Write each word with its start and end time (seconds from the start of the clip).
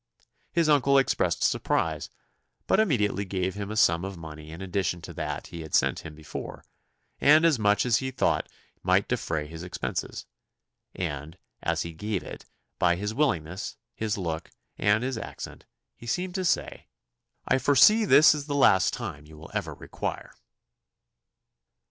His 0.51 0.67
uncle 0.67 0.97
expressed 0.97 1.43
surprise, 1.43 2.09
but 2.65 2.79
immediately 2.79 3.23
gave 3.23 3.53
him 3.53 3.69
a 3.69 3.77
sum 3.77 4.03
of 4.03 4.17
money 4.17 4.49
in 4.49 4.59
addition 4.59 4.99
to 5.03 5.13
that 5.13 5.45
he 5.53 5.61
had 5.61 5.75
sent 5.75 5.99
him 5.99 6.15
before, 6.15 6.65
and 7.19 7.45
as 7.45 7.59
much 7.59 7.85
as 7.85 7.97
he 7.97 8.09
thought 8.09 8.49
might 8.81 9.07
defray 9.07 9.45
his 9.45 9.61
expenses; 9.61 10.25
and, 10.95 11.37
as 11.61 11.83
he 11.83 11.93
gave 11.93 12.23
it, 12.23 12.45
by 12.79 12.95
his 12.95 13.13
willingness, 13.13 13.77
his 13.93 14.17
look, 14.17 14.49
and 14.75 15.03
his 15.03 15.19
accent, 15.19 15.65
he 15.95 16.07
seemed 16.07 16.33
to 16.33 16.45
say, 16.45 16.87
"I 17.47 17.59
foresee 17.59 18.03
this 18.03 18.33
is 18.33 18.47
the 18.47 18.55
last 18.55 18.99
you 18.99 19.37
will 19.37 19.51
ever 19.53 19.75
require." 19.75 20.31